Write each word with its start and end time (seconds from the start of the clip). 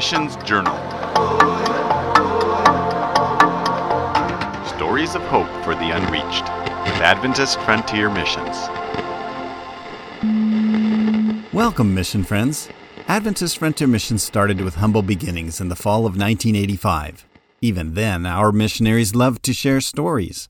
Missions 0.00 0.36
Journal. 0.44 0.74
Stories 4.64 5.14
of 5.14 5.20
hope 5.24 5.46
for 5.62 5.74
the 5.74 5.90
unreached 5.92 6.44
with 6.84 7.02
Adventist 7.02 7.60
Frontier 7.60 8.08
Missions. 8.08 8.56
Welcome, 11.52 11.94
mission 11.94 12.24
friends. 12.24 12.70
Adventist 13.08 13.58
Frontier 13.58 13.88
Missions 13.88 14.22
started 14.22 14.62
with 14.62 14.76
humble 14.76 15.02
beginnings 15.02 15.60
in 15.60 15.68
the 15.68 15.76
fall 15.76 16.06
of 16.06 16.16
1985. 16.16 17.26
Even 17.60 17.92
then, 17.92 18.24
our 18.24 18.52
missionaries 18.52 19.14
loved 19.14 19.42
to 19.42 19.52
share 19.52 19.82
stories. 19.82 20.48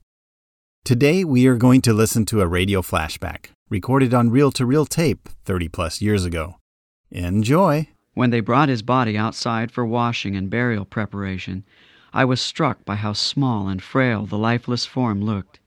Today, 0.84 1.24
we 1.24 1.48
are 1.48 1.56
going 1.56 1.80
to 1.80 1.92
listen 1.92 2.24
to 2.26 2.40
a 2.40 2.46
radio 2.46 2.82
flashback 2.82 3.46
recorded 3.68 4.14
on 4.14 4.30
reel 4.30 4.52
to 4.52 4.64
reel 4.64 4.86
tape 4.86 5.28
30 5.44 5.66
plus 5.66 6.00
years 6.00 6.24
ago. 6.24 6.54
Enjoy! 7.10 7.88
When 8.14 8.30
they 8.30 8.40
brought 8.40 8.68
his 8.68 8.82
body 8.82 9.16
outside 9.16 9.70
for 9.70 9.86
washing 9.86 10.34
and 10.34 10.50
burial 10.50 10.84
preparation, 10.84 11.64
I 12.12 12.24
was 12.24 12.40
struck 12.40 12.84
by 12.84 12.96
how 12.96 13.12
small 13.12 13.68
and 13.68 13.80
frail 13.80 14.26
the 14.26 14.36
lifeless 14.38 14.84
form 14.84 15.22
looked. 15.22 15.60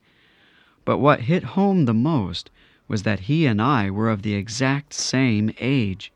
But 0.83 0.97
what 0.97 1.21
hit 1.21 1.43
home 1.55 1.85
the 1.85 1.93
most 1.93 2.51
was 2.87 3.03
that 3.03 3.21
he 3.21 3.45
and 3.45 3.61
I 3.61 3.89
were 3.89 4.09
of 4.09 4.23
the 4.23 4.33
exact 4.33 4.93
same 4.93 5.51
age. 5.59 6.11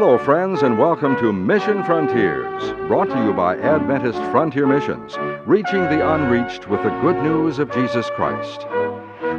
Hello, 0.00 0.16
friends, 0.16 0.62
and 0.62 0.78
welcome 0.78 1.14
to 1.18 1.30
Mission 1.30 1.84
Frontiers, 1.84 2.72
brought 2.88 3.10
to 3.10 3.22
you 3.22 3.34
by 3.34 3.58
Adventist 3.58 4.18
Frontier 4.30 4.66
Missions, 4.66 5.18
reaching 5.44 5.82
the 5.82 6.14
unreached 6.14 6.66
with 6.68 6.82
the 6.82 7.00
good 7.02 7.22
news 7.22 7.58
of 7.58 7.70
Jesus 7.70 8.08
Christ. 8.16 8.66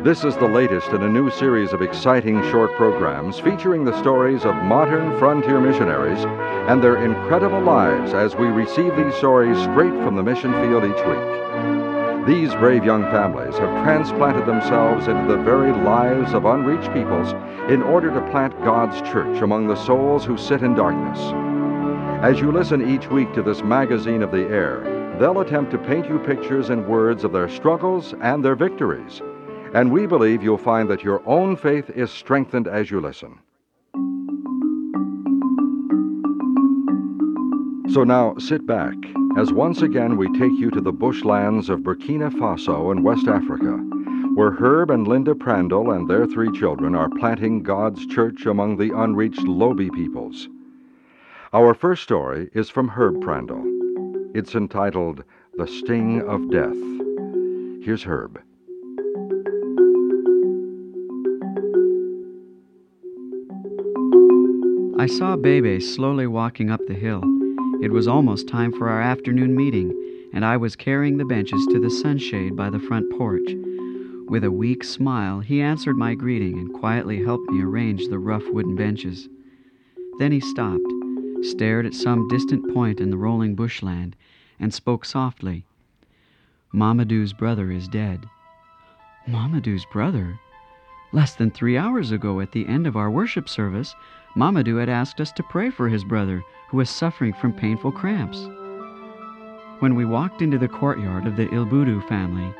This 0.03 0.23
is 0.23 0.37
the 0.37 0.47
latest 0.47 0.89
in 0.89 1.01
a 1.01 1.09
new 1.09 1.31
series 1.31 1.73
of 1.73 1.81
exciting 1.81 2.43
short 2.51 2.75
programs 2.75 3.39
featuring 3.39 3.85
the 3.85 3.99
stories 4.01 4.45
of 4.45 4.53
modern 4.63 5.17
frontier 5.17 5.59
missionaries 5.59 6.23
and 6.69 6.83
their 6.83 7.03
incredible 7.03 7.61
lives 7.61 8.13
as 8.13 8.35
we 8.35 8.45
receive 8.45 8.95
these 8.95 9.15
stories 9.15 9.57
straight 9.63 9.95
from 10.03 10.15
the 10.15 10.21
mission 10.21 10.53
field 10.53 10.83
each 10.83 11.05
week. 11.07 11.80
These 12.27 12.53
brave 12.53 12.85
young 12.85 13.01
families 13.05 13.57
have 13.57 13.83
transplanted 13.83 14.45
themselves 14.45 15.07
into 15.07 15.25
the 15.27 15.41
very 15.41 15.71
lives 15.71 16.35
of 16.35 16.45
unreached 16.45 16.93
peoples 16.93 17.33
in 17.67 17.81
order 17.81 18.13
to 18.13 18.29
plant 18.29 18.53
God's 18.63 19.01
church 19.09 19.41
among 19.41 19.67
the 19.67 19.75
souls 19.75 20.23
who 20.23 20.37
sit 20.37 20.61
in 20.61 20.75
darkness. 20.75 21.19
As 22.23 22.39
you 22.39 22.51
listen 22.51 22.87
each 22.87 23.09
week 23.09 23.33
to 23.33 23.41
this 23.41 23.63
magazine 23.63 24.21
of 24.21 24.29
the 24.29 24.45
air, 24.49 25.15
they'll 25.19 25.39
attempt 25.39 25.71
to 25.71 25.79
paint 25.79 26.07
you 26.07 26.19
pictures 26.19 26.69
and 26.69 26.87
words 26.87 27.23
of 27.23 27.31
their 27.31 27.49
struggles 27.49 28.13
and 28.21 28.45
their 28.45 28.55
victories. 28.55 29.23
And 29.73 29.91
we 29.91 30.05
believe 30.05 30.43
you'll 30.43 30.59
find 30.59 30.87
that 30.91 31.03
your 31.03 31.27
own 31.27 31.55
faith 31.55 31.89
is 31.89 32.11
strengthened 32.11 32.67
as 32.67 32.91
you 32.91 33.01
listen. 33.01 33.39
So 37.91 38.03
now 38.03 38.37
sit 38.37 38.67
back 38.67 38.93
as 39.37 39.53
once 39.53 39.81
again 39.81 40.17
we 40.17 40.27
take 40.37 40.51
you 40.59 40.69
to 40.71 40.81
the 40.81 40.91
bushlands 40.91 41.69
of 41.69 41.79
Burkina 41.79 42.29
Faso 42.31 42.91
in 42.91 43.01
West 43.01 43.27
Africa, 43.27 43.77
where 44.35 44.51
Herb 44.51 44.91
and 44.91 45.07
Linda 45.07 45.33
Prandl 45.33 45.95
and 45.95 46.09
their 46.09 46.25
three 46.27 46.51
children 46.51 46.95
are 46.95 47.09
planting 47.09 47.63
God's 47.63 48.05
church 48.07 48.45
among 48.45 48.77
the 48.77 48.95
unreached 48.95 49.43
Lobi 49.43 49.89
peoples. 49.89 50.49
Our 51.53 51.73
first 51.73 52.03
story 52.03 52.49
is 52.53 52.69
from 52.69 52.89
Herb 52.89 53.15
Prandl. 53.15 53.63
It's 54.35 54.55
entitled 54.55 55.23
The 55.57 55.67
Sting 55.67 56.21
of 56.21 56.49
Death. 56.51 56.75
Here's 57.83 58.03
Herb. 58.03 58.41
I 64.99 65.07
saw 65.07 65.35
Bebe 65.35 65.79
slowly 65.79 66.27
walking 66.27 66.69
up 66.69 66.81
the 66.87 66.93
hill. 66.93 67.23
It 67.81 67.91
was 67.91 68.07
almost 68.07 68.47
time 68.47 68.71
for 68.71 68.89
our 68.89 69.01
afternoon 69.01 69.55
meeting, 69.55 69.91
and 70.33 70.45
I 70.45 70.55
was 70.55 70.75
carrying 70.75 71.17
the 71.17 71.25
benches 71.25 71.65
to 71.71 71.79
the 71.79 71.89
sunshade 71.89 72.55
by 72.55 72.69
the 72.69 72.79
front 72.79 73.09
porch. 73.17 73.49
With 74.27 74.43
a 74.43 74.51
weak 74.51 74.83
smile, 74.83 75.39
he 75.39 75.61
answered 75.61 75.97
my 75.97 76.13
greeting 76.13 76.59
and 76.59 76.71
quietly 76.71 77.23
helped 77.23 77.49
me 77.49 77.63
arrange 77.63 78.07
the 78.07 78.19
rough 78.19 78.43
wooden 78.49 78.75
benches. 78.75 79.27
Then 80.19 80.31
he 80.31 80.39
stopped, 80.39 80.85
stared 81.41 81.87
at 81.87 81.95
some 81.95 82.27
distant 82.27 82.71
point 82.71 82.99
in 82.99 83.09
the 83.09 83.17
rolling 83.17 83.55
bushland, 83.55 84.15
and 84.59 84.71
spoke 84.71 85.03
softly. 85.03 85.65
Mamadou's 86.71 87.33
brother 87.33 87.71
is 87.71 87.87
dead. 87.87 88.27
Mamadou's 89.27 89.85
brother? 89.91 90.39
Less 91.13 91.33
than 91.33 91.49
three 91.49 91.77
hours 91.77 92.11
ago, 92.11 92.41
at 92.41 92.51
the 92.51 92.67
end 92.67 92.85
of 92.85 92.95
our 92.95 93.09
worship 93.09 93.49
service, 93.49 93.95
Mamadou 94.35 94.77
had 94.77 94.87
asked 94.87 95.19
us 95.19 95.31
to 95.33 95.43
pray 95.43 95.69
for 95.69 95.89
his 95.89 96.05
brother, 96.05 96.41
who 96.69 96.77
was 96.77 96.89
suffering 96.89 97.33
from 97.33 97.51
painful 97.51 97.91
cramps. 97.91 98.47
When 99.79 99.93
we 99.93 100.05
walked 100.05 100.41
into 100.41 100.57
the 100.57 100.69
courtyard 100.69 101.27
of 101.27 101.35
the 101.35 101.53
Ilboudo 101.53 101.99
family, 102.07 102.53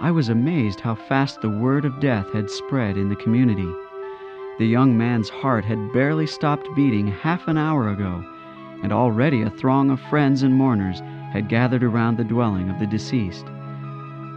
I 0.00 0.10
was 0.10 0.30
amazed 0.30 0.80
how 0.80 0.96
fast 0.96 1.40
the 1.40 1.48
word 1.48 1.84
of 1.84 2.00
death 2.00 2.32
had 2.32 2.50
spread 2.50 2.96
in 2.96 3.08
the 3.08 3.14
community. 3.14 3.72
The 4.58 4.66
young 4.66 4.98
man's 4.98 5.28
heart 5.28 5.64
had 5.64 5.92
barely 5.92 6.26
stopped 6.26 6.68
beating 6.74 7.06
half 7.06 7.46
an 7.46 7.56
hour 7.56 7.90
ago, 7.90 8.24
and 8.82 8.92
already 8.92 9.42
a 9.42 9.50
throng 9.50 9.90
of 9.90 10.00
friends 10.00 10.42
and 10.42 10.52
mourners 10.52 10.98
had 11.32 11.48
gathered 11.48 11.84
around 11.84 12.16
the 12.16 12.24
dwelling 12.24 12.68
of 12.68 12.80
the 12.80 12.86
deceased. 12.86 13.46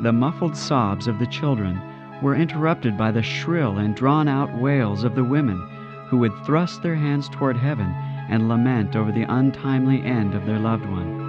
The 0.02 0.14
muffled 0.14 0.56
sobs 0.56 1.08
of 1.08 1.18
the 1.18 1.26
children 1.26 1.82
were 2.22 2.36
interrupted 2.36 2.96
by 2.96 3.12
the 3.12 3.24
shrill 3.24 3.80
and 3.80 3.96
drawn 3.96 4.28
out 4.28 4.54
wails 4.54 5.04
of 5.04 5.16
the 5.16 5.24
women 5.24 5.68
who 6.08 6.18
would 6.18 6.34
thrust 6.46 6.82
their 6.82 6.96
hands 6.96 7.30
toward 7.30 7.58
heaven 7.58 7.88
and 8.30 8.50
lament 8.50 8.96
over 8.96 9.12
the 9.12 9.26
untimely 9.30 10.02
end 10.02 10.34
of 10.34 10.46
their 10.46 10.60
loved 10.60 10.86
one. 10.86 11.26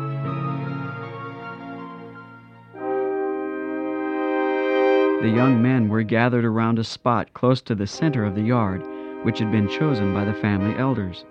The 5.22 5.30
young 5.30 5.62
men 5.62 5.88
were 5.88 6.02
gathered 6.02 6.44
around 6.44 6.78
a 6.78 6.84
spot 6.84 7.32
close 7.32 7.62
to 7.62 7.74
the 7.74 7.86
center 7.86 8.24
of 8.24 8.34
the 8.34 8.42
yard, 8.42 8.82
which 9.24 9.38
had 9.38 9.50
been 9.50 9.68
chosen 9.68 10.12
by 10.12 10.24
the 10.24 10.34
family 10.34 10.76
elders. 10.78 11.24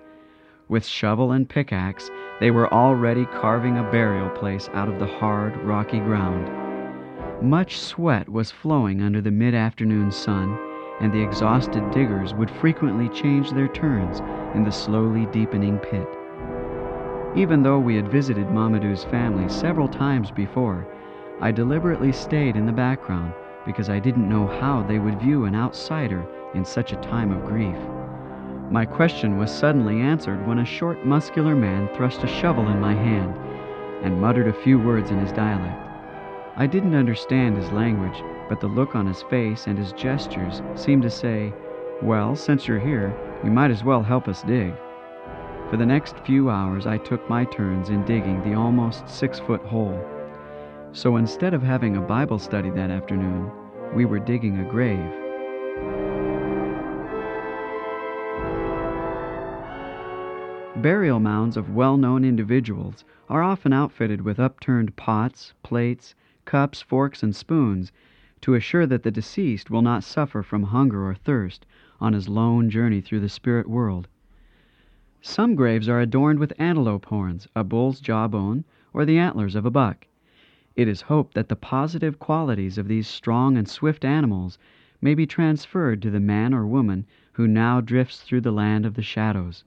With 0.68 0.84
shovel 0.84 1.30
and 1.30 1.48
pickaxe, 1.48 2.10
they 2.40 2.50
were 2.50 2.72
already 2.74 3.24
carving 3.26 3.78
a 3.78 3.90
burial 3.90 4.28
place 4.30 4.68
out 4.74 4.88
of 4.88 4.98
the 4.98 5.06
hard, 5.06 5.56
rocky 5.58 6.00
ground. 6.00 6.50
Much 7.40 7.78
sweat 7.78 8.28
was 8.28 8.50
flowing 8.50 9.00
under 9.00 9.20
the 9.20 9.30
mid 9.30 9.54
afternoon 9.54 10.10
sun, 10.10 10.58
and 11.00 11.12
the 11.12 11.22
exhausted 11.22 11.90
diggers 11.90 12.34
would 12.34 12.50
frequently 12.50 13.08
change 13.08 13.50
their 13.50 13.68
turns 13.68 14.20
in 14.54 14.64
the 14.64 14.72
slowly 14.72 15.26
deepening 15.26 15.78
pit. 15.78 16.08
Even 17.36 17.62
though 17.62 17.78
we 17.78 17.94
had 17.96 18.10
visited 18.10 18.46
Mamadou's 18.46 19.04
family 19.04 19.48
several 19.48 19.88
times 19.88 20.30
before, 20.30 20.86
I 21.40 21.52
deliberately 21.52 22.12
stayed 22.12 22.56
in 22.56 22.64
the 22.64 22.72
background 22.72 23.34
because 23.66 23.90
I 23.90 23.98
didn't 23.98 24.28
know 24.28 24.46
how 24.46 24.82
they 24.82 24.98
would 24.98 25.20
view 25.20 25.44
an 25.44 25.54
outsider 25.54 26.26
in 26.54 26.64
such 26.64 26.92
a 26.92 27.00
time 27.02 27.30
of 27.30 27.44
grief. 27.44 27.76
My 28.70 28.86
question 28.86 29.36
was 29.36 29.50
suddenly 29.50 30.00
answered 30.00 30.46
when 30.46 30.60
a 30.60 30.64
short, 30.64 31.04
muscular 31.04 31.54
man 31.54 31.88
thrust 31.94 32.24
a 32.24 32.26
shovel 32.26 32.68
in 32.68 32.80
my 32.80 32.94
hand 32.94 33.34
and 34.02 34.20
muttered 34.20 34.48
a 34.48 34.62
few 34.62 34.78
words 34.78 35.10
in 35.10 35.18
his 35.18 35.32
dialect. 35.32 35.82
I 36.56 36.66
didn't 36.66 36.94
understand 36.94 37.56
his 37.56 37.70
language, 37.70 38.22
but 38.48 38.60
the 38.60 38.66
look 38.66 38.94
on 38.94 39.06
his 39.06 39.22
face 39.24 39.66
and 39.66 39.78
his 39.78 39.92
gestures 39.92 40.62
seemed 40.74 41.02
to 41.02 41.10
say, 41.10 41.52
Well, 42.02 42.36
since 42.36 42.66
you're 42.66 42.78
here, 42.78 43.14
you 43.44 43.50
might 43.50 43.70
as 43.70 43.84
well 43.84 44.02
help 44.02 44.28
us 44.28 44.42
dig. 44.42 44.74
For 45.70 45.76
the 45.76 45.86
next 45.86 46.18
few 46.20 46.48
hours, 46.48 46.86
I 46.86 46.98
took 46.98 47.28
my 47.28 47.44
turns 47.44 47.88
in 47.88 48.04
digging 48.04 48.42
the 48.42 48.54
almost 48.54 49.08
six 49.08 49.40
foot 49.40 49.62
hole. 49.62 50.00
So 50.92 51.16
instead 51.16 51.54
of 51.54 51.62
having 51.62 51.96
a 51.96 52.00
Bible 52.00 52.38
study 52.38 52.70
that 52.70 52.90
afternoon, 52.90 53.50
we 53.94 54.04
were 54.04 54.20
digging 54.20 54.60
a 54.60 54.70
grave. 54.70 55.12
Burial 60.82 61.18
mounds 61.18 61.56
of 61.56 61.74
well 61.74 61.96
known 61.96 62.24
individuals 62.24 63.04
are 63.28 63.42
often 63.42 63.72
outfitted 63.72 64.20
with 64.20 64.38
upturned 64.38 64.94
pots, 64.94 65.52
plates, 65.62 66.14
cups, 66.44 66.80
forks, 66.80 67.22
and 67.22 67.34
spoons 67.34 67.90
to 68.40 68.54
assure 68.54 68.86
that 68.86 69.02
the 69.02 69.10
deceased 69.10 69.70
will 69.70 69.82
not 69.82 70.04
suffer 70.04 70.42
from 70.42 70.64
hunger 70.64 71.06
or 71.06 71.14
thirst 71.14 71.66
on 72.00 72.12
his 72.12 72.28
lone 72.28 72.70
journey 72.70 73.00
through 73.00 73.20
the 73.20 73.28
spirit 73.28 73.68
world. 73.68 74.08
Some 75.22 75.54
graves 75.54 75.88
are 75.88 76.00
adorned 76.00 76.38
with 76.38 76.52
antelope 76.58 77.06
horns, 77.06 77.48
a 77.56 77.64
bull's 77.64 78.00
jawbone, 78.00 78.64
or 78.92 79.04
the 79.04 79.18
antlers 79.18 79.54
of 79.54 79.66
a 79.66 79.70
buck. 79.70 80.06
It 80.76 80.88
is 80.88 81.00
hoped 81.02 81.34
that 81.34 81.48
the 81.48 81.56
positive 81.56 82.18
qualities 82.18 82.78
of 82.78 82.86
these 82.86 83.08
strong 83.08 83.56
and 83.56 83.68
swift 83.68 84.04
animals 84.04 84.58
may 85.00 85.14
be 85.14 85.26
transferred 85.26 86.02
to 86.02 86.10
the 86.10 86.20
man 86.20 86.52
or 86.52 86.66
woman 86.66 87.06
who 87.32 87.48
now 87.48 87.80
drifts 87.80 88.20
through 88.20 88.42
the 88.42 88.52
land 88.52 88.86
of 88.86 88.94
the 88.94 89.02
shadows. 89.02 89.64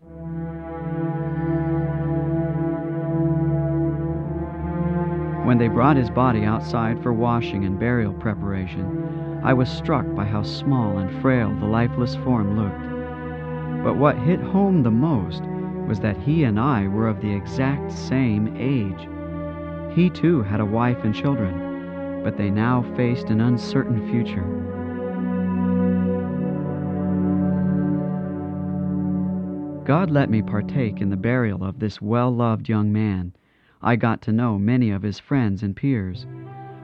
When 5.49 5.57
they 5.57 5.67
brought 5.67 5.97
his 5.97 6.11
body 6.11 6.43
outside 6.43 7.01
for 7.01 7.11
washing 7.11 7.65
and 7.65 7.79
burial 7.79 8.13
preparation, 8.13 9.41
I 9.43 9.51
was 9.51 9.67
struck 9.67 10.05
by 10.13 10.23
how 10.23 10.43
small 10.43 10.99
and 10.99 11.21
frail 11.23 11.49
the 11.55 11.65
lifeless 11.65 12.15
form 12.17 12.55
looked. 12.55 13.83
But 13.83 13.97
what 13.97 14.15
hit 14.15 14.39
home 14.39 14.83
the 14.83 14.91
most 14.91 15.41
was 15.87 16.01
that 16.01 16.17
he 16.17 16.43
and 16.43 16.59
I 16.59 16.87
were 16.87 17.07
of 17.07 17.19
the 17.19 17.33
exact 17.33 17.91
same 17.91 18.55
age. 18.59 19.07
He 19.95 20.11
too 20.11 20.43
had 20.43 20.59
a 20.59 20.65
wife 20.65 21.03
and 21.03 21.15
children, 21.15 22.21
but 22.23 22.37
they 22.37 22.51
now 22.51 22.83
faced 22.95 23.31
an 23.31 23.41
uncertain 23.41 24.07
future. 24.11 24.45
God 29.83 30.11
let 30.11 30.29
me 30.29 30.43
partake 30.43 31.01
in 31.01 31.09
the 31.09 31.17
burial 31.17 31.63
of 31.63 31.79
this 31.79 31.99
well 31.99 32.29
loved 32.29 32.69
young 32.69 32.93
man. 32.93 33.33
I 33.81 33.95
got 33.95 34.21
to 34.23 34.33
know 34.33 34.59
many 34.59 34.91
of 34.91 35.03
his 35.03 35.19
friends 35.19 35.63
and 35.63 35.73
peers. 35.73 36.27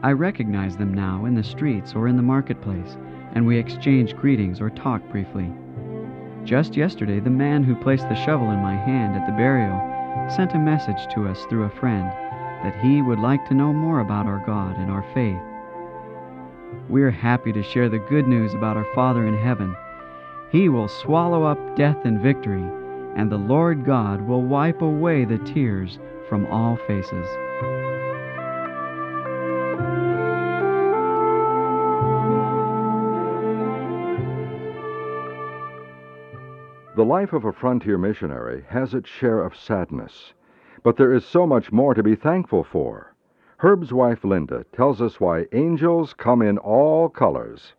I 0.01 0.13
recognize 0.13 0.77
them 0.77 0.93
now 0.93 1.25
in 1.25 1.35
the 1.35 1.43
streets 1.43 1.93
or 1.93 2.07
in 2.07 2.15
the 2.15 2.23
marketplace, 2.23 2.95
and 3.33 3.45
we 3.45 3.57
exchange 3.57 4.15
greetings 4.15 4.61
or 4.61 4.69
talk 4.69 5.01
briefly. 5.09 5.51
Just 6.45 6.77
yesterday, 6.77 7.19
the 7.19 7.29
man 7.29 7.65
who 7.65 7.75
placed 7.75 8.07
the 8.07 8.15
shovel 8.15 8.49
in 8.51 8.61
my 8.61 8.75
hand 8.75 9.17
at 9.17 9.25
the 9.25 9.33
burial 9.33 9.77
sent 10.33 10.53
a 10.53 10.57
message 10.57 11.13
to 11.13 11.27
us 11.27 11.43
through 11.49 11.63
a 11.63 11.79
friend 11.81 12.07
that 12.63 12.79
he 12.81 13.01
would 13.01 13.19
like 13.19 13.45
to 13.49 13.53
know 13.53 13.73
more 13.73 13.99
about 13.99 14.25
our 14.25 14.41
God 14.45 14.77
and 14.77 14.89
our 14.89 15.03
faith. 15.13 15.41
We're 16.87 17.11
happy 17.11 17.51
to 17.51 17.61
share 17.61 17.89
the 17.89 17.99
good 17.99 18.25
news 18.25 18.53
about 18.53 18.77
our 18.77 18.87
Father 18.95 19.27
in 19.27 19.37
heaven. 19.37 19.75
He 20.49 20.69
will 20.69 20.87
swallow 20.87 21.43
up 21.43 21.75
death 21.75 22.05
in 22.05 22.21
victory, 22.21 22.63
and 23.17 23.29
the 23.29 23.37
Lord 23.37 23.83
God 23.83 24.21
will 24.21 24.43
wipe 24.43 24.81
away 24.81 25.25
the 25.25 25.39
tears 25.39 25.99
from 26.29 26.45
all 26.47 26.77
faces. 26.87 27.27
The 36.95 37.03
life 37.03 37.33
of 37.33 37.43
a 37.43 37.51
frontier 37.51 37.97
missionary 37.97 38.63
has 38.69 38.93
its 38.93 39.09
share 39.09 39.43
of 39.43 39.55
sadness, 39.55 40.33
but 40.81 40.95
there 40.95 41.13
is 41.13 41.25
so 41.25 41.45
much 41.45 41.71
more 41.71 41.93
to 41.93 42.01
be 42.01 42.15
thankful 42.15 42.63
for. 42.63 43.13
Herb's 43.57 43.91
wife 43.91 44.23
Linda 44.23 44.63
tells 44.71 45.01
us 45.01 45.19
why 45.19 45.47
angels 45.51 46.13
come 46.13 46.41
in 46.41 46.57
all 46.57 47.09
colors. 47.09 47.73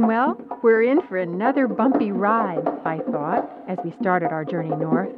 Well, 0.00 0.40
we're 0.62 0.84
in 0.84 1.02
for 1.02 1.18
another 1.18 1.68
bumpy 1.68 2.10
ride, 2.10 2.66
I 2.86 3.00
thought, 3.12 3.50
as 3.68 3.76
we 3.84 3.90
started 4.00 4.32
our 4.32 4.46
journey 4.46 4.70
north. 4.70 5.14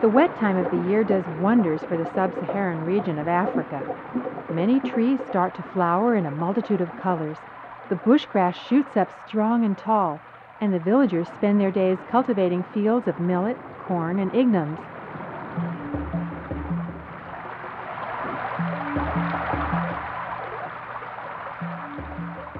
The 0.00 0.08
wet 0.08 0.36
time 0.40 0.58
of 0.58 0.68
the 0.72 0.90
year 0.90 1.04
does 1.04 1.24
wonders 1.38 1.82
for 1.82 1.96
the 1.96 2.10
sub 2.16 2.34
Saharan 2.34 2.84
region 2.84 3.20
of 3.20 3.28
Africa. 3.28 3.80
Many 4.52 4.80
trees 4.80 5.20
start 5.30 5.54
to 5.54 5.62
flower 5.72 6.16
in 6.16 6.26
a 6.26 6.32
multitude 6.32 6.80
of 6.80 7.00
colors. 7.00 7.38
The 7.88 7.94
bush 7.94 8.26
grass 8.26 8.56
shoots 8.56 8.96
up 8.96 9.08
strong 9.28 9.64
and 9.64 9.78
tall, 9.78 10.20
and 10.60 10.74
the 10.74 10.80
villagers 10.80 11.28
spend 11.28 11.60
their 11.60 11.70
days 11.70 11.98
cultivating 12.10 12.64
fields 12.74 13.06
of 13.06 13.20
millet, 13.20 13.56
corn, 13.86 14.18
and 14.18 14.34
ignums. 14.34 14.80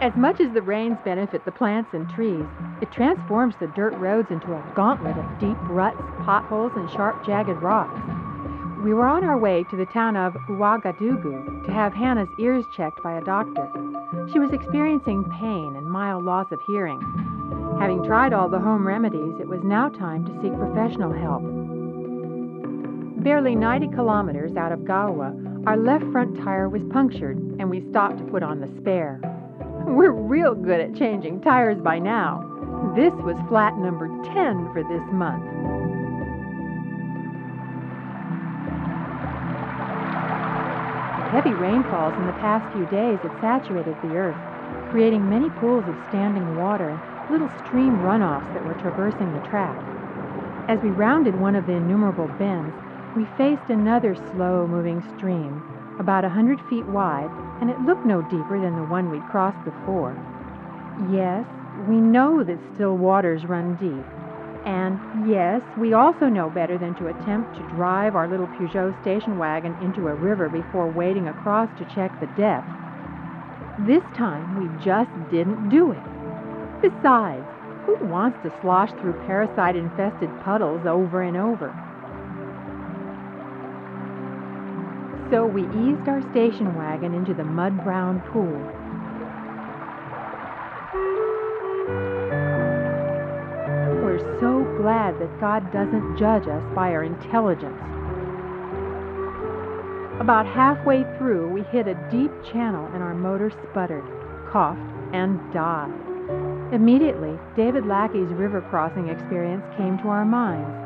As 0.02 0.16
much 0.16 0.40
as 0.40 0.52
the 0.52 0.62
rains 0.62 0.98
benefit 1.04 1.44
the 1.44 1.52
plants 1.52 1.90
and 1.92 2.10
trees, 2.10 2.44
it 2.80 2.90
transforms 2.90 3.54
the 3.60 3.68
dirt 3.68 3.94
roads 3.94 4.32
into 4.32 4.52
a 4.52 4.72
gauntlet 4.74 5.16
of 5.16 5.38
deep 5.38 5.56
ruts, 5.68 6.02
potholes, 6.24 6.72
and 6.74 6.90
sharp, 6.90 7.24
jagged 7.24 7.62
rocks. 7.62 8.00
We 8.82 8.94
were 8.94 9.06
on 9.06 9.22
our 9.22 9.38
way 9.38 9.62
to 9.70 9.76
the 9.76 9.86
town 9.86 10.16
of 10.16 10.34
Ouagadougou 10.48 11.66
to 11.66 11.72
have 11.72 11.94
Hannah's 11.94 12.28
ears 12.40 12.64
checked 12.74 13.00
by 13.04 13.16
a 13.16 13.24
doctor. 13.24 13.70
She 14.32 14.40
was 14.40 14.52
experiencing 14.52 15.22
pain 15.38 15.76
and 15.76 15.86
mild 15.86 16.24
loss 16.24 16.50
of 16.50 16.60
hearing. 16.66 17.00
Having 17.78 18.02
tried 18.02 18.32
all 18.32 18.48
the 18.48 18.58
home 18.58 18.84
remedies, 18.84 19.38
it 19.38 19.46
was 19.46 19.62
now 19.62 19.88
time 19.88 20.24
to 20.24 20.42
seek 20.42 20.52
professional 20.58 21.12
help. 21.12 21.42
Barely 23.22 23.54
90 23.54 23.94
kilometers 23.94 24.56
out 24.56 24.72
of 24.72 24.80
Gaoua, 24.80 25.64
our 25.64 25.76
left 25.76 26.10
front 26.10 26.42
tire 26.42 26.68
was 26.68 26.82
punctured, 26.90 27.38
and 27.60 27.70
we 27.70 27.88
stopped 27.90 28.18
to 28.18 28.24
put 28.24 28.42
on 28.42 28.58
the 28.58 28.68
spare. 28.80 29.20
We're 29.92 30.10
real 30.10 30.54
good 30.54 30.80
at 30.80 30.96
changing 30.96 31.42
tires 31.42 31.76
by 31.76 31.98
now. 31.98 32.48
This 32.96 33.12
was 33.12 33.36
flat 33.46 33.76
number 33.76 34.08
10 34.32 34.72
for 34.72 34.82
this 34.88 35.04
month. 35.12 35.44
Heavy 41.28 41.52
rainfalls 41.52 42.14
in 42.16 42.26
the 42.26 42.32
past 42.40 42.64
few 42.72 42.86
days 42.86 43.20
had 43.20 43.38
saturated 43.42 43.94
the 44.00 44.16
earth, 44.16 44.90
creating 44.90 45.28
many 45.28 45.50
pools 45.60 45.84
of 45.86 45.94
standing 46.08 46.56
water 46.56 46.98
little 47.30 47.50
stream 47.60 47.98
runoffs 48.00 48.48
that 48.54 48.64
were 48.64 48.80
traversing 48.80 49.34
the 49.34 49.46
track. 49.46 49.76
As 50.68 50.80
we 50.80 50.88
rounded 50.88 51.38
one 51.38 51.54
of 51.54 51.66
the 51.66 51.72
innumerable 51.72 52.28
bends, 52.38 52.74
we 53.14 53.26
faced 53.36 53.68
another 53.68 54.16
slow 54.32 54.66
moving 54.66 55.04
stream, 55.18 55.62
about 55.98 56.24
a 56.24 56.28
hundred 56.28 56.58
feet 56.68 56.86
wide 56.86 57.30
and 57.60 57.70
it 57.70 57.80
looked 57.80 58.04
no 58.04 58.22
deeper 58.22 58.60
than 58.60 58.76
the 58.76 58.84
one 58.84 59.10
we'd 59.10 59.26
crossed 59.30 59.62
before. 59.64 60.16
Yes, 61.10 61.46
we 61.88 61.96
know 61.96 62.42
that 62.44 62.58
still 62.74 62.96
waters 62.96 63.44
run 63.44 63.76
deep. 63.76 64.06
And 64.66 65.28
yes, 65.28 65.60
we 65.76 65.92
also 65.92 66.26
know 66.26 66.48
better 66.48 66.78
than 66.78 66.94
to 66.96 67.08
attempt 67.08 67.56
to 67.56 67.68
drive 67.74 68.14
our 68.14 68.28
little 68.28 68.46
Peugeot 68.46 69.00
station 69.02 69.38
wagon 69.38 69.76
into 69.82 70.06
a 70.06 70.14
river 70.14 70.48
before 70.48 70.88
wading 70.88 71.28
across 71.28 71.68
to 71.78 71.94
check 71.94 72.12
the 72.20 72.30
depth. 72.38 72.68
This 73.86 74.04
time, 74.16 74.54
we 74.54 74.84
just 74.84 75.10
didn't 75.30 75.68
do 75.68 75.90
it. 75.90 76.02
Besides, 76.82 77.46
who 77.86 77.96
wants 78.06 78.38
to 78.44 78.52
slosh 78.60 78.90
through 79.00 79.14
parasite 79.26 79.74
infested 79.74 80.30
puddles 80.44 80.86
over 80.86 81.22
and 81.22 81.36
over? 81.36 81.74
So 85.32 85.46
we 85.46 85.62
eased 85.62 86.06
our 86.08 86.20
station 86.30 86.76
wagon 86.76 87.14
into 87.14 87.32
the 87.32 87.42
mud 87.42 87.82
brown 87.82 88.20
pool. 88.20 88.52
We're 94.04 94.20
so 94.40 94.62
glad 94.76 95.18
that 95.20 95.40
God 95.40 95.72
doesn't 95.72 96.18
judge 96.18 96.46
us 96.48 96.62
by 96.74 96.90
our 96.90 97.02
intelligence. 97.02 97.80
About 100.20 100.44
halfway 100.44 101.04
through, 101.16 101.48
we 101.48 101.62
hit 101.62 101.88
a 101.88 101.94
deep 102.10 102.30
channel 102.52 102.90
and 102.92 103.02
our 103.02 103.14
motor 103.14 103.50
sputtered, 103.70 104.04
coughed, 104.52 104.78
and 105.14 105.40
died. 105.50 106.74
Immediately, 106.74 107.38
David 107.56 107.86
Lackey's 107.86 108.28
river 108.34 108.60
crossing 108.68 109.08
experience 109.08 109.64
came 109.78 109.96
to 110.00 110.08
our 110.08 110.26
minds. 110.26 110.81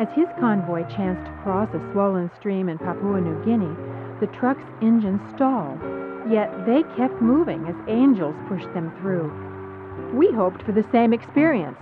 As 0.00 0.08
his 0.10 0.28
convoy 0.40 0.82
chanced 0.88 1.24
to 1.24 1.42
cross 1.42 1.68
a 1.72 1.92
swollen 1.92 2.28
stream 2.36 2.68
in 2.68 2.78
Papua 2.78 3.20
New 3.20 3.44
Guinea, 3.44 3.76
the 4.18 4.26
truck's 4.26 4.64
engine 4.82 5.20
stalled. 5.34 5.80
Yet 6.28 6.66
they 6.66 6.82
kept 6.96 7.22
moving 7.22 7.64
as 7.68 7.76
angels 7.86 8.34
pushed 8.48 8.72
them 8.74 8.92
through. 8.98 9.30
We 10.12 10.32
hoped 10.32 10.62
for 10.62 10.72
the 10.72 10.86
same 10.90 11.12
experience, 11.12 11.78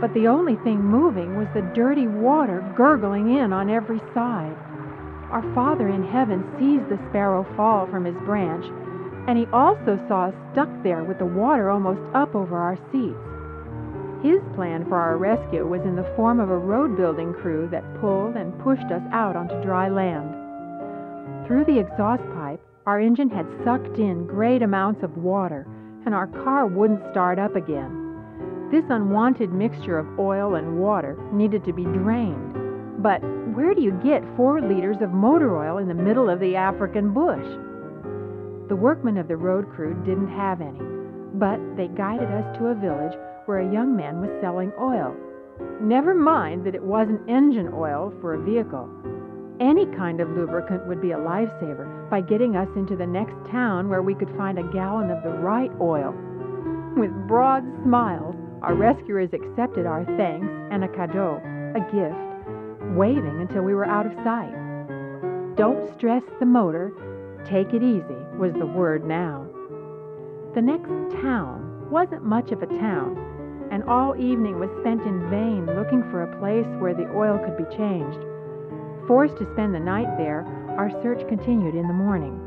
but 0.00 0.14
the 0.14 0.28
only 0.28 0.56
thing 0.56 0.82
moving 0.82 1.36
was 1.36 1.48
the 1.52 1.68
dirty 1.74 2.06
water 2.06 2.64
gurgling 2.74 3.36
in 3.36 3.52
on 3.52 3.68
every 3.68 4.00
side. 4.14 4.56
Our 5.30 5.42
Father 5.54 5.88
in 5.88 6.04
heaven 6.04 6.42
sees 6.58 6.80
the 6.88 6.98
sparrow 7.10 7.44
fall 7.54 7.86
from 7.86 8.06
his 8.06 8.16
branch, 8.24 8.64
and 9.28 9.36
he 9.36 9.44
also 9.52 9.98
saw 10.08 10.26
us 10.26 10.34
stuck 10.52 10.70
there 10.82 11.04
with 11.04 11.18
the 11.18 11.26
water 11.26 11.68
almost 11.68 12.00
up 12.14 12.34
over 12.34 12.56
our 12.56 12.78
seats. 12.92 13.18
His 14.22 14.40
plan 14.54 14.86
for 14.86 14.96
our 14.96 15.18
rescue 15.18 15.66
was 15.66 15.82
in 15.82 15.94
the 15.94 16.10
form 16.16 16.40
of 16.40 16.50
a 16.50 16.56
road 16.56 16.96
building 16.96 17.34
crew 17.34 17.68
that 17.70 18.00
pulled 18.00 18.34
and 18.34 18.58
pushed 18.60 18.90
us 18.90 19.02
out 19.12 19.36
onto 19.36 19.60
dry 19.62 19.88
land. 19.88 21.46
Through 21.46 21.66
the 21.66 21.78
exhaust 21.78 22.22
pipe, 22.34 22.60
our 22.86 22.98
engine 22.98 23.28
had 23.28 23.46
sucked 23.62 23.98
in 23.98 24.26
great 24.26 24.62
amounts 24.62 25.02
of 25.02 25.16
water, 25.18 25.66
and 26.06 26.14
our 26.14 26.26
car 26.26 26.66
wouldn't 26.66 27.10
start 27.10 27.38
up 27.38 27.56
again. 27.56 28.68
This 28.70 28.84
unwanted 28.88 29.52
mixture 29.52 29.98
of 29.98 30.18
oil 30.18 30.54
and 30.54 30.80
water 30.80 31.16
needed 31.32 31.64
to 31.64 31.72
be 31.72 31.84
drained. 31.84 33.02
But 33.02 33.20
where 33.54 33.74
do 33.74 33.82
you 33.82 33.92
get 34.02 34.24
four 34.36 34.60
liters 34.60 35.02
of 35.02 35.12
motor 35.12 35.56
oil 35.56 35.78
in 35.78 35.88
the 35.88 35.94
middle 35.94 36.30
of 36.30 36.40
the 36.40 36.56
African 36.56 37.12
bush? 37.12 37.46
The 38.68 38.76
workmen 38.76 39.18
of 39.18 39.28
the 39.28 39.36
road 39.36 39.70
crew 39.70 39.94
didn't 40.04 40.34
have 40.34 40.60
any, 40.60 40.80
but 41.34 41.60
they 41.76 41.88
guided 41.88 42.30
us 42.30 42.56
to 42.58 42.68
a 42.68 42.74
village 42.74 43.16
where 43.46 43.60
a 43.60 43.72
young 43.72 43.96
man 43.96 44.20
was 44.20 44.30
selling 44.40 44.72
oil. 44.80 45.16
Never 45.80 46.14
mind 46.14 46.66
that 46.66 46.74
it 46.74 46.82
wasn't 46.82 47.28
engine 47.28 47.70
oil 47.72 48.12
for 48.20 48.34
a 48.34 48.42
vehicle. 48.42 48.88
Any 49.58 49.86
kind 49.96 50.20
of 50.20 50.28
lubricant 50.30 50.86
would 50.86 51.00
be 51.00 51.12
a 51.12 51.16
lifesaver 51.16 52.10
by 52.10 52.20
getting 52.20 52.56
us 52.56 52.68
into 52.76 52.94
the 52.94 53.06
next 53.06 53.34
town 53.50 53.88
where 53.88 54.02
we 54.02 54.14
could 54.14 54.30
find 54.36 54.58
a 54.58 54.72
gallon 54.72 55.10
of 55.10 55.22
the 55.22 55.30
right 55.30 55.70
oil. 55.80 56.12
With 56.96 57.10
broad 57.26 57.64
smiles, 57.82 58.36
our 58.62 58.74
rescuers 58.74 59.30
accepted 59.32 59.86
our 59.86 60.04
thanks 60.16 60.46
and 60.70 60.84
a 60.84 60.88
cadeau, 60.88 61.40
a 61.74 61.80
gift, 61.92 62.96
waving 62.96 63.40
until 63.40 63.62
we 63.62 63.74
were 63.74 63.86
out 63.86 64.06
of 64.06 64.12
sight. 64.24 64.52
Don't 65.56 65.90
stress 65.94 66.22
the 66.38 66.46
motor, 66.46 66.92
take 67.46 67.72
it 67.72 67.82
easy 67.82 68.20
was 68.36 68.52
the 68.54 68.66
word 68.66 69.06
now. 69.06 69.46
The 70.54 70.62
next 70.62 70.90
town 71.22 71.88
wasn't 71.90 72.24
much 72.24 72.52
of 72.52 72.62
a 72.62 72.66
town, 72.66 73.16
and 73.70 73.82
all 73.84 74.14
evening 74.16 74.58
was 74.58 74.70
spent 74.80 75.02
in 75.02 75.30
vain 75.30 75.66
looking 75.66 76.02
for 76.10 76.22
a 76.22 76.38
place 76.38 76.66
where 76.78 76.94
the 76.94 77.10
oil 77.14 77.38
could 77.38 77.56
be 77.56 77.76
changed. 77.76 78.18
Forced 79.06 79.36
to 79.38 79.50
spend 79.52 79.74
the 79.74 79.80
night 79.80 80.08
there, 80.18 80.44
our 80.78 80.90
search 81.02 81.26
continued 81.28 81.74
in 81.74 81.86
the 81.86 81.94
morning. 81.94 82.40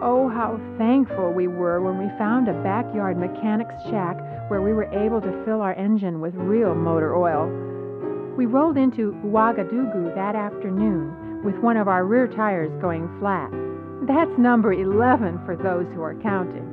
Oh, 0.00 0.28
how 0.28 0.60
thankful 0.78 1.32
we 1.32 1.48
were 1.48 1.80
when 1.80 1.98
we 1.98 2.08
found 2.18 2.48
a 2.48 2.62
backyard 2.62 3.18
mechanic's 3.18 3.74
shack 3.90 4.16
where 4.48 4.62
we 4.62 4.72
were 4.72 4.90
able 4.92 5.20
to 5.20 5.44
fill 5.44 5.60
our 5.60 5.74
engine 5.74 6.20
with 6.20 6.34
real 6.34 6.74
motor 6.74 7.16
oil. 7.16 7.46
We 8.36 8.46
rolled 8.46 8.78
into 8.78 9.12
Ouagadougou 9.24 10.14
that 10.14 10.36
afternoon 10.36 11.42
with 11.44 11.56
one 11.56 11.76
of 11.76 11.88
our 11.88 12.04
rear 12.04 12.28
tires 12.28 12.70
going 12.80 13.08
flat. 13.18 13.50
That's 14.06 14.38
number 14.38 14.72
11 14.72 15.40
for 15.44 15.56
those 15.56 15.86
who 15.94 16.02
are 16.02 16.14
counting. 16.22 16.64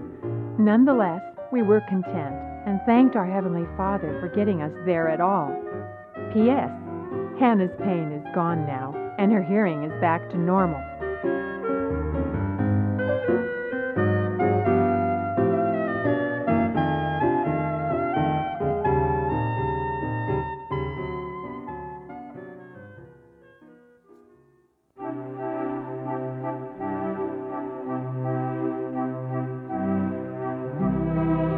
Nonetheless, 0.60 1.22
we 1.52 1.64
were 1.64 1.82
content 1.90 2.55
and 2.66 2.80
thanked 2.86 3.16
our 3.16 3.26
Heavenly 3.26 3.66
Father 3.78 4.18
for 4.20 4.28
getting 4.28 4.62
us 4.62 4.72
there 4.86 5.10
at 5.10 5.22
all. 5.22 5.50
P.S. 6.34 6.72
Hannah's 7.40 7.72
pain 7.80 8.12
is 8.12 8.26
gone 8.34 8.66
now 8.66 8.94
and 9.18 9.32
her 9.32 9.44
hearing 9.44 9.84
is 9.84 10.02
back 10.02 10.30
to 10.32 10.38
normal. 10.38 10.82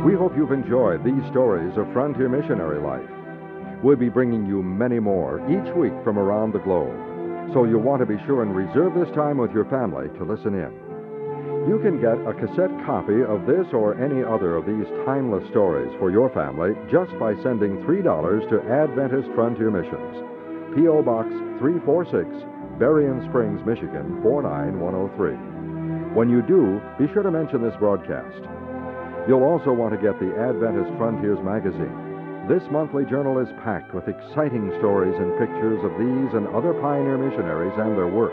We 0.07 0.15
hope 0.15 0.37
you've 0.37 0.53
enjoyed 0.53 1.03
these 1.03 1.19
stories 1.31 1.75
of 1.75 1.91
frontier 1.91 2.29
missionary 2.29 2.79
life. 2.79 3.11
We'll 3.83 3.99
be 3.99 4.07
bringing 4.07 4.45
you 4.45 4.63
many 4.63 5.01
more 5.01 5.43
each 5.51 5.75
week 5.75 5.91
from 6.05 6.17
around 6.17 6.53
the 6.53 6.63
globe, 6.63 6.95
so 7.51 7.65
you'll 7.65 7.83
want 7.83 7.99
to 7.99 8.05
be 8.07 8.15
sure 8.23 8.41
and 8.41 8.55
reserve 8.55 8.95
this 8.95 9.13
time 9.13 9.37
with 9.37 9.51
your 9.51 9.65
family 9.65 10.07
to 10.15 10.23
listen 10.23 10.55
in. 10.55 10.71
You 11.67 11.83
can 11.83 11.99
get 11.99 12.15
a 12.23 12.31
cassette 12.31 12.71
copy 12.87 13.19
of 13.19 13.43
this 13.43 13.67
or 13.75 13.99
any 13.99 14.23
other 14.23 14.55
of 14.55 14.63
these 14.63 14.87
timeless 15.03 15.43
stories 15.51 15.91
for 15.99 16.09
your 16.09 16.31
family 16.31 16.71
just 16.87 17.11
by 17.19 17.35
sending 17.43 17.83
$3 17.83 17.99
to 18.47 18.63
Adventist 18.63 19.27
Frontier 19.35 19.67
Missions, 19.67 20.23
P.O. 20.71 21.03
Box 21.03 21.27
346, 21.59 22.31
Berrien 22.79 23.27
Springs, 23.27 23.59
Michigan 23.67 24.23
49103. 24.23 26.15
When 26.15 26.31
you 26.31 26.39
do, 26.47 26.79
be 26.95 27.11
sure 27.11 27.27
to 27.27 27.31
mention 27.31 27.59
this 27.61 27.75
broadcast. 27.75 28.56
You'll 29.27 29.43
also 29.43 29.75
want 29.75 29.91
to 29.91 29.99
get 29.99 30.15
the 30.23 30.31
Adventist 30.39 30.87
Frontiers 30.95 31.43
magazine. 31.43 32.47
This 32.47 32.63
monthly 32.71 33.03
journal 33.03 33.43
is 33.43 33.51
packed 33.59 33.91
with 33.91 34.07
exciting 34.07 34.71
stories 34.79 35.19
and 35.19 35.35
pictures 35.35 35.83
of 35.83 35.91
these 35.99 36.31
and 36.31 36.47
other 36.55 36.71
pioneer 36.79 37.19
missionaries 37.19 37.75
and 37.75 37.99
their 37.99 38.07
work. 38.07 38.31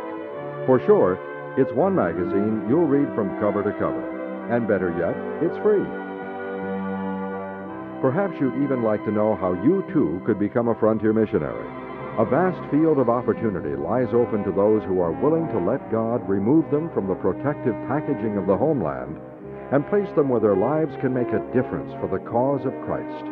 For 0.71 0.79
sure, 0.87 1.19
it's 1.59 1.75
one 1.75 1.99
magazine 1.99 2.63
you'll 2.71 2.87
read 2.87 3.11
from 3.19 3.35
cover 3.43 3.67
to 3.67 3.75
cover. 3.75 4.07
And 4.55 4.71
better 4.71 4.95
yet, 4.95 5.19
it's 5.43 5.59
free. 5.67 5.83
Perhaps 7.99 8.39
you'd 8.39 8.63
even 8.63 8.87
like 8.87 9.03
to 9.03 9.11
know 9.11 9.35
how 9.35 9.59
you 9.67 9.83
too 9.91 10.23
could 10.23 10.39
become 10.39 10.71
a 10.71 10.79
frontier 10.79 11.13
missionary. 11.13 11.67
A 12.23 12.25
vast 12.25 12.63
field 12.71 13.03
of 13.03 13.11
opportunity 13.11 13.75
lies 13.75 14.15
open 14.15 14.47
to 14.47 14.55
those 14.55 14.87
who 14.87 15.03
are 15.03 15.11
willing 15.11 15.51
to 15.51 15.59
let 15.59 15.91
God 15.91 16.23
remove 16.31 16.71
them 16.71 16.87
from 16.95 17.11
the 17.11 17.19
protective 17.19 17.75
packaging 17.91 18.39
of 18.39 18.47
the 18.47 18.55
homeland 18.57 19.19
and 19.73 19.89
place 19.89 20.09
them 20.17 20.29
where 20.29 20.41
their 20.41 20.57
lives 20.57 20.95
can 21.01 21.15
make 21.15 21.29
a 21.29 21.45
difference 21.55 21.93
for 22.01 22.09
the 22.09 22.25
cause 22.29 22.65
of 22.67 22.75
Christ. 22.85 23.25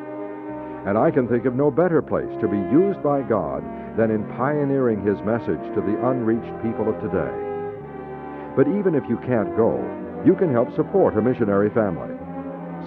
And 0.86 0.98
I 0.98 1.10
can 1.10 1.28
think 1.28 1.44
of 1.44 1.54
no 1.54 1.70
better 1.70 2.02
place 2.02 2.30
to 2.40 2.48
be 2.48 2.58
used 2.72 3.02
by 3.02 3.22
God 3.22 3.62
than 3.96 4.10
in 4.10 4.26
pioneering 4.34 5.04
His 5.06 5.20
message 5.22 5.62
to 5.74 5.80
the 5.80 5.98
unreached 6.08 6.56
people 6.64 6.88
of 6.90 6.98
today. 6.98 7.34
But 8.56 8.66
even 8.66 8.94
if 8.94 9.04
you 9.08 9.16
can't 9.22 9.56
go, 9.56 9.78
you 10.26 10.34
can 10.34 10.50
help 10.50 10.74
support 10.74 11.16
a 11.16 11.22
missionary 11.22 11.70
family. 11.70 12.14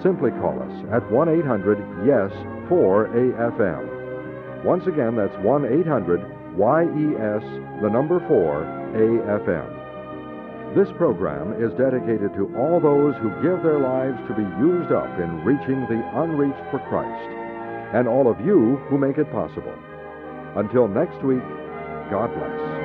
Simply 0.02 0.30
call 0.42 0.60
us 0.60 0.76
at 0.92 1.10
1 1.10 1.28
800 1.28 1.78
YES 2.04 2.32
4 2.68 3.08
AFM. 3.08 4.64
Once 4.64 4.86
again, 4.86 5.16
that's 5.16 5.36
1 5.38 5.64
800 5.64 6.20
YES, 6.58 7.42
the 7.80 7.88
number 7.88 8.20
4 8.28 8.64
AFM. 8.94 9.75
This 10.76 10.92
program 10.98 11.54
is 11.54 11.72
dedicated 11.78 12.34
to 12.34 12.54
all 12.58 12.78
those 12.78 13.14
who 13.16 13.30
give 13.40 13.62
their 13.62 13.80
lives 13.80 14.18
to 14.28 14.34
be 14.34 14.44
used 14.60 14.92
up 14.92 15.08
in 15.18 15.42
reaching 15.42 15.80
the 15.88 16.04
unreached 16.20 16.70
for 16.70 16.80
Christ, 16.90 17.30
and 17.96 18.06
all 18.06 18.30
of 18.30 18.44
you 18.44 18.76
who 18.90 18.98
make 18.98 19.16
it 19.16 19.32
possible. 19.32 19.72
Until 20.54 20.86
next 20.86 21.24
week, 21.24 21.40
God 22.10 22.28
bless. 22.34 22.75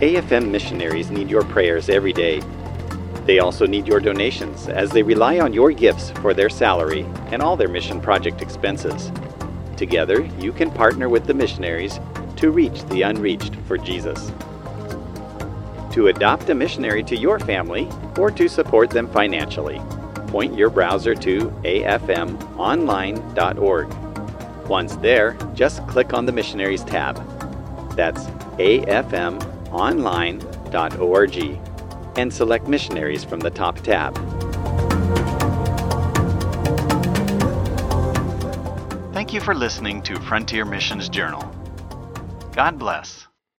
AFM 0.00 0.48
missionaries 0.50 1.10
need 1.10 1.28
your 1.28 1.42
prayers 1.42 1.88
every 1.88 2.12
day. 2.12 2.40
They 3.24 3.40
also 3.40 3.66
need 3.66 3.88
your 3.88 3.98
donations 3.98 4.68
as 4.68 4.92
they 4.92 5.02
rely 5.02 5.40
on 5.40 5.52
your 5.52 5.72
gifts 5.72 6.12
for 6.22 6.32
their 6.32 6.48
salary 6.48 7.04
and 7.32 7.42
all 7.42 7.56
their 7.56 7.66
mission 7.66 8.00
project 8.00 8.40
expenses. 8.40 9.10
Together, 9.76 10.24
you 10.38 10.52
can 10.52 10.70
partner 10.70 11.08
with 11.08 11.26
the 11.26 11.34
missionaries 11.34 11.98
to 12.36 12.52
reach 12.52 12.84
the 12.84 13.02
unreached 13.02 13.56
for 13.66 13.76
Jesus. 13.76 14.30
To 15.94 16.06
adopt 16.06 16.48
a 16.48 16.54
missionary 16.54 17.02
to 17.02 17.16
your 17.16 17.40
family 17.40 17.88
or 18.16 18.30
to 18.30 18.48
support 18.48 18.90
them 18.90 19.10
financially, 19.10 19.80
point 20.28 20.56
your 20.56 20.70
browser 20.70 21.16
to 21.16 21.50
afmonline.org. 21.64 22.28
Once 24.68 24.94
there, 24.96 25.36
just 25.54 25.84
click 25.88 26.14
on 26.14 26.24
the 26.24 26.30
Missionaries 26.30 26.84
tab. 26.84 27.16
That's 27.96 28.26
afmonline.org 28.58 29.57
and 32.16 32.32
select 32.32 32.66
Missionaries 32.66 33.24
from 33.24 33.40
the 33.40 33.50
top 33.50 33.78
tab. 33.80 34.14
Thank 39.12 39.32
you 39.32 39.40
for 39.40 39.54
listening 39.54 40.02
to 40.02 40.18
Frontier 40.20 40.64
Missions 40.64 41.08
Journal. 41.08 41.42
God 42.52 42.78
bless. 42.78 43.27